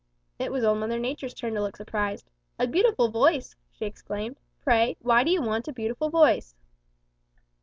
"It 0.39 0.51
was 0.51 0.63
Old 0.63 0.79
Mother 0.79 0.97
Nature's 0.97 1.35
turn 1.35 1.53
to 1.53 1.61
look 1.61 1.77
surprised. 1.77 2.31
'A 2.57 2.69
beautiful 2.69 3.09
voice!' 3.11 3.55
she 3.69 3.85
exclaimed. 3.85 4.39
'Pray, 4.59 4.97
why 4.99 5.23
do 5.23 5.29
you 5.29 5.43
want 5.43 5.67
a 5.67 5.73
beautiful 5.73 6.09
voice?' 6.09 6.55